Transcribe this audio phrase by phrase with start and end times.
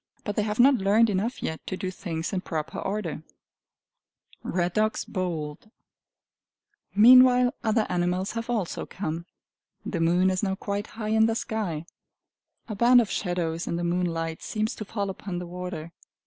[0.23, 3.21] But they have not learned enough yet to do things in proper order.
[4.41, 7.01] Red Dogs Bold, Fearing Nobody
[7.35, 9.27] Meanwhile other animals have also come.
[9.85, 11.85] The moon is now quite high in the sky.
[12.67, 15.91] A band of shadows in the moonlight seems to fall upon the water.